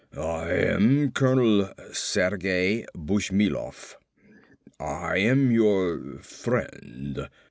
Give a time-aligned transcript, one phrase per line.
[0.17, 3.97] I am Colonel Sergei Bushmilov.
[4.79, 7.29] I am your friend."